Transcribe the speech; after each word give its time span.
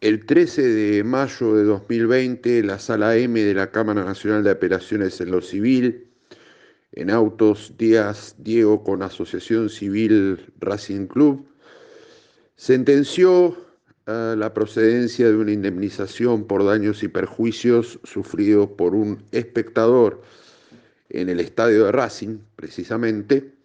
13 0.00 0.62
de 0.62 1.02
mayo 1.02 1.56
de 1.56 1.64
2020, 1.64 2.62
la 2.62 2.78
Sala 2.78 3.16
M 3.16 3.40
de 3.40 3.54
la 3.54 3.72
Cámara 3.72 4.04
Nacional 4.04 4.44
de 4.44 4.52
Operaciones 4.52 5.20
en 5.20 5.32
lo 5.32 5.40
Civil, 5.40 6.06
en 6.92 7.10
Autos 7.10 7.74
Díaz 7.76 8.36
Diego 8.38 8.84
con 8.84 9.02
Asociación 9.02 9.68
Civil 9.68 10.52
Racing 10.60 11.08
Club, 11.08 11.48
sentenció 12.54 13.56
eh, 14.06 14.36
la 14.38 14.54
procedencia 14.54 15.26
de 15.26 15.36
una 15.36 15.50
indemnización 15.50 16.46
por 16.46 16.64
daños 16.64 17.02
y 17.02 17.08
perjuicios 17.08 17.98
sufridos 18.04 18.68
por 18.70 18.94
un 18.94 19.24
espectador 19.32 20.22
en 21.08 21.28
el 21.28 21.40
estadio 21.40 21.86
de 21.86 21.92
Racing, 21.92 22.38
precisamente, 22.54 23.57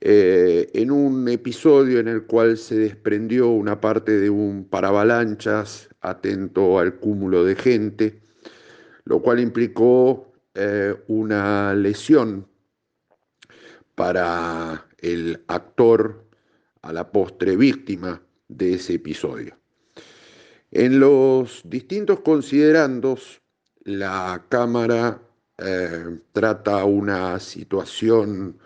eh, 0.00 0.70
en 0.74 0.90
un 0.90 1.26
episodio 1.28 2.00
en 2.00 2.08
el 2.08 2.26
cual 2.26 2.58
se 2.58 2.76
desprendió 2.76 3.48
una 3.48 3.80
parte 3.80 4.18
de 4.20 4.28
un 4.28 4.68
paravalanchas 4.68 5.88
atento 6.00 6.78
al 6.78 6.96
cúmulo 6.96 7.44
de 7.44 7.56
gente, 7.56 8.20
lo 9.04 9.22
cual 9.22 9.40
implicó 9.40 10.32
eh, 10.54 10.94
una 11.08 11.74
lesión 11.74 12.46
para 13.94 14.86
el 14.98 15.42
actor 15.48 16.26
a 16.82 16.92
la 16.92 17.10
postre 17.10 17.56
víctima 17.56 18.20
de 18.48 18.74
ese 18.74 18.94
episodio. 18.94 19.56
En 20.70 21.00
los 21.00 21.62
distintos 21.64 22.20
considerandos, 22.20 23.40
la 23.84 24.44
Cámara 24.50 25.22
eh, 25.58 26.18
trata 26.32 26.84
una 26.84 27.40
situación 27.40 28.58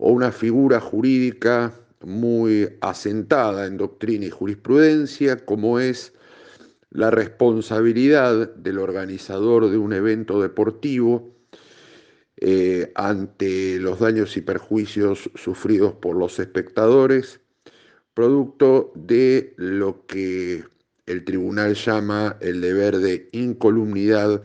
o 0.00 0.10
una 0.10 0.32
figura 0.32 0.80
jurídica 0.80 1.74
muy 2.00 2.70
asentada 2.80 3.66
en 3.66 3.76
doctrina 3.76 4.24
y 4.24 4.30
jurisprudencia, 4.30 5.44
como 5.44 5.78
es 5.78 6.14
la 6.90 7.10
responsabilidad 7.10 8.54
del 8.56 8.78
organizador 8.78 9.70
de 9.70 9.76
un 9.76 9.92
evento 9.92 10.40
deportivo 10.40 11.36
eh, 12.38 12.90
ante 12.94 13.78
los 13.78 14.00
daños 14.00 14.38
y 14.38 14.40
perjuicios 14.40 15.30
sufridos 15.34 15.92
por 15.92 16.16
los 16.16 16.38
espectadores, 16.38 17.40
producto 18.14 18.92
de 18.94 19.52
lo 19.58 20.06
que 20.06 20.64
el 21.04 21.24
tribunal 21.26 21.74
llama 21.74 22.38
el 22.40 22.62
deber 22.62 22.96
de 22.98 23.28
incolumnidad 23.32 24.42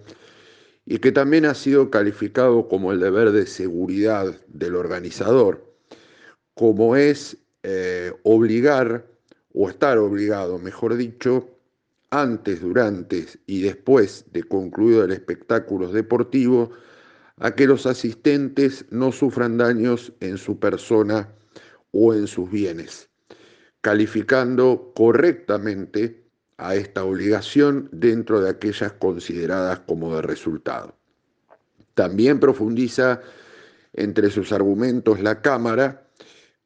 y 0.86 1.00
que 1.00 1.12
también 1.12 1.46
ha 1.46 1.56
sido 1.56 1.90
calificado 1.90 2.68
como 2.68 2.92
el 2.92 3.00
deber 3.00 3.32
de 3.32 3.48
seguridad 3.48 4.40
del 4.48 4.76
organizador, 4.76 5.74
como 6.54 6.96
es 6.96 7.38
eh, 7.64 8.14
obligar 8.24 9.08
o 9.54 9.70
estar 9.70 9.98
obligado, 9.98 10.60
mejor 10.60 10.96
dicho, 10.96 11.50
antes, 12.12 12.62
durante 12.62 13.26
y 13.48 13.62
después 13.62 14.26
de 14.32 14.44
concluido 14.44 15.04
el 15.04 15.12
espectáculo 15.12 15.92
deportivo, 15.92 16.72
a 17.38 17.56
que 17.56 17.68
los 17.68 17.86
asistentes 17.86 18.86
no 18.92 19.12
sufran 19.12 19.58
daños 19.58 20.14
en 20.20 20.38
su 20.38 20.60
persona 20.60 21.34
o 21.92 22.14
en 22.14 22.28
sus 22.28 22.50
bienes, 22.50 23.10
calificando 23.82 24.94
correctamente 24.96 26.25
a 26.58 26.76
esta 26.76 27.04
obligación 27.04 27.90
dentro 27.92 28.42
de 28.42 28.50
aquellas 28.50 28.94
consideradas 28.94 29.80
como 29.80 30.16
de 30.16 30.22
resultado. 30.22 30.96
También 31.94 32.40
profundiza 32.40 33.22
entre 33.94 34.30
sus 34.30 34.52
argumentos 34.52 35.22
la 35.22 35.42
Cámara 35.42 36.08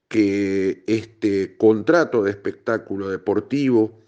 que 0.07 0.83
este 0.87 1.55
contrato 1.57 2.23
de 2.23 2.31
espectáculo 2.31 3.09
deportivo 3.09 3.99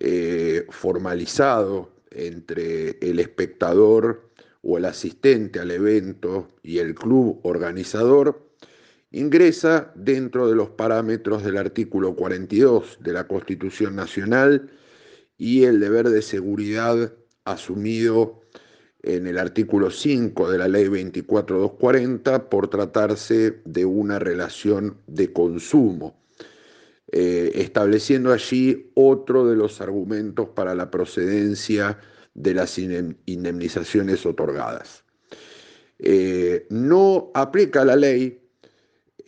eh, 0.00 0.66
formalizado 0.70 1.92
entre 2.10 2.98
el 3.00 3.20
espectador 3.20 4.30
o 4.62 4.78
el 4.78 4.84
asistente 4.84 5.60
al 5.60 5.70
evento 5.70 6.48
y 6.62 6.78
el 6.78 6.94
club 6.94 7.40
organizador 7.44 8.48
ingresa 9.10 9.92
dentro 9.94 10.48
de 10.48 10.56
los 10.56 10.70
parámetros 10.70 11.44
del 11.44 11.56
artículo 11.56 12.14
42 12.14 12.98
de 13.00 13.12
la 13.12 13.26
Constitución 13.26 13.96
Nacional 13.96 14.70
y 15.38 15.64
el 15.64 15.80
deber 15.80 16.10
de 16.10 16.20
seguridad 16.20 17.14
asumido 17.44 18.42
en 19.02 19.26
el 19.28 19.38
artículo 19.38 19.90
5 19.90 20.50
de 20.50 20.58
la 20.58 20.68
ley 20.68 20.84
24240 20.84 22.50
por 22.50 22.68
tratarse 22.68 23.62
de 23.64 23.84
una 23.84 24.18
relación 24.18 24.98
de 25.06 25.32
consumo, 25.32 26.20
eh, 27.12 27.52
estableciendo 27.54 28.32
allí 28.32 28.90
otro 28.94 29.46
de 29.46 29.56
los 29.56 29.80
argumentos 29.80 30.48
para 30.48 30.74
la 30.74 30.90
procedencia 30.90 31.98
de 32.34 32.54
las 32.54 32.76
indemnizaciones 32.78 34.26
otorgadas. 34.26 35.04
Eh, 36.00 36.66
no 36.70 37.30
aplica 37.34 37.84
la 37.84 37.96
ley 37.96 38.47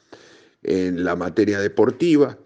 en 0.62 1.04
la 1.04 1.16
materia 1.16 1.60
deportiva, 1.60 2.38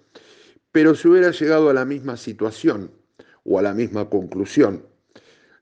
pero 0.72 0.96
se 0.96 1.10
hubiera 1.10 1.32
llegado 1.32 1.70
a 1.70 1.74
la 1.74 1.84
misma 1.86 2.18
situación 2.18 2.92
o 3.44 3.60
a 3.60 3.62
la 3.62 3.74
misma 3.74 4.10
conclusión. 4.10 4.86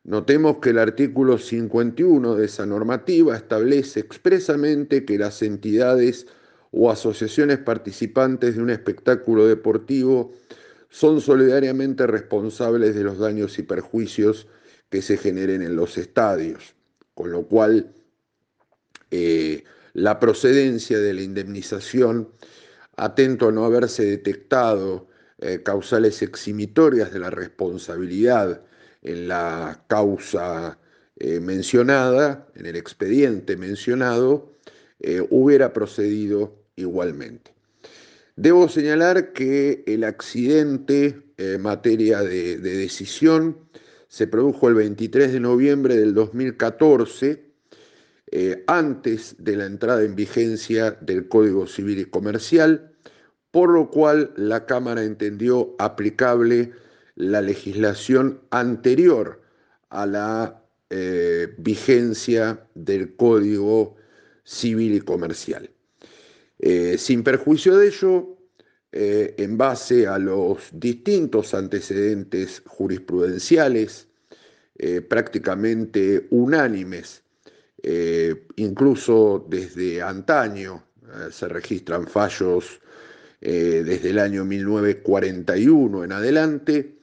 Notemos 0.04 0.58
que 0.58 0.72
el 0.72 0.80
artículo 0.80 1.38
51 1.38 2.36
de 2.36 2.46
esa 2.46 2.66
normativa 2.66 3.36
establece 3.36 4.00
expresamente 4.00 5.06
que 5.06 5.20
las 5.20 5.44
entidades 5.44 6.26
o 6.72 6.90
asociaciones 6.90 7.60
participantes 7.60 8.56
de 8.56 8.64
un 8.64 8.70
espectáculo 8.70 9.46
deportivo 9.46 10.34
son 10.92 11.22
solidariamente 11.22 12.06
responsables 12.06 12.94
de 12.94 13.04
los 13.04 13.18
daños 13.18 13.58
y 13.58 13.64
perjuicios 13.64 14.48
que 14.90 15.02
se 15.02 15.18
generen 15.18 15.62
en 15.62 15.78
los 15.78 15.98
estadios, 15.98 16.76
con 17.16 17.32
lo 17.32 17.48
cual 17.48 17.96
eh, 19.10 19.64
la 19.94 20.20
procedencia 20.20 21.00
de 21.00 21.14
la 21.14 21.22
indemnización, 21.22 22.30
atento 22.98 23.48
a 23.48 23.52
no 23.54 23.64
haberse 23.64 24.06
detectado 24.06 25.08
eh, 25.40 25.64
causales 25.64 26.22
eximitorias 26.22 27.14
de 27.14 27.20
la 27.20 27.30
responsabilidad 27.30 28.62
en 29.02 29.30
la 29.30 29.86
causa 29.88 30.78
eh, 31.16 31.40
mencionada, 31.40 32.48
en 32.54 32.66
el 32.66 32.76
expediente 32.76 33.56
mencionado, 33.56 34.52
hubiera 35.32 35.74
procedido 35.74 36.62
igualmente. 36.76 37.56
Debo 38.42 38.68
señalar 38.68 39.34
que 39.34 39.84
el 39.86 40.04
accidente 40.04 41.22
en 41.38 41.62
materia 41.62 42.24
de, 42.24 42.58
decisión 42.58 43.56
se 44.08 44.26
produjo 44.26 44.68
el 44.68 44.74
23 44.74 45.34
de 45.34 45.40
noviembre 45.40 45.96
del 45.96 46.16
2014, 46.16 47.46
eh, 48.32 48.64
antes 48.66 49.36
de 49.38 49.58
la 49.58 49.68
entrada 49.68 50.02
en 50.02 50.16
vigencia 50.16 50.98
del 51.02 51.28
Código 51.28 51.68
Civil 51.68 52.00
y 52.00 52.06
Comercial, 52.06 52.92
por 53.52 53.70
lo 53.70 53.92
cual 53.92 54.34
la 54.36 54.66
Cámara 54.66 55.04
entendió 55.04 55.76
aplicable 55.78 56.72
la 57.14 57.44
legislación 57.44 58.42
anterior 58.50 59.40
a 59.90 60.08
la 60.08 60.64
eh, 60.90 61.54
vigencia 61.60 62.66
del 62.74 63.16
Código 63.16 63.98
Civil 64.44 64.96
y 64.96 65.02
Comercial. 65.02 65.70
Eh, 66.64 66.96
sin 67.00 67.24
perjuicio 67.24 67.76
de 67.76 67.88
ello, 67.88 68.38
eh, 68.92 69.34
en 69.40 69.58
base 69.58 70.06
a 70.06 70.20
los 70.20 70.70
distintos 70.72 71.56
antecedentes 71.56 72.62
jurisprudenciales, 72.68 74.08
eh, 74.78 75.02
prácticamente 75.02 76.28
unánimes, 76.30 77.24
incluso 78.58 79.44
desde 79.50 80.04
antaño, 80.04 80.84
se 81.32 81.48
registran 81.48 82.06
fallos 82.06 82.80
desde 83.40 84.12
el 84.12 84.20
año 84.20 84.46
1941 84.46 86.04
en 86.04 86.12
adelante, 86.12 87.00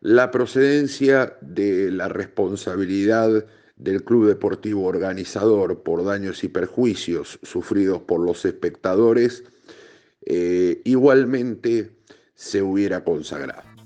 la 0.00 0.30
procedencia 0.30 1.38
de 1.40 1.90
la 1.90 2.08
responsabilidad 2.08 3.46
del 3.78 4.02
Club 4.02 4.26
Deportivo 4.26 4.84
Organizador 4.84 5.82
por 5.82 6.04
daños 6.04 6.42
y 6.44 6.48
perjuicios 6.48 7.38
sufridos 7.42 8.02
por 8.02 8.20
los 8.20 8.44
espectadores, 8.44 9.44
eh, 10.26 10.82
igualmente 10.84 11.92
se 12.34 12.62
hubiera 12.62 13.04
consagrado. 13.04 13.77